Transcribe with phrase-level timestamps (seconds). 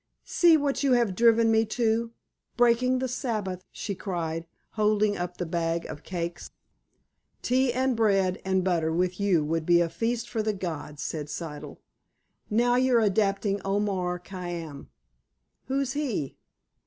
[0.25, 5.85] "See what you have driven me to—breaking the Sabbath," she cried, holding up the bag
[5.85, 6.49] of cakes.
[7.43, 11.27] "Tea and bread and butter with you would be a feast for the gods," said
[11.29, 11.81] Siddle.
[12.49, 14.89] "Now you're adapting Omar Khayyam."
[15.65, 16.35] "Who's he?"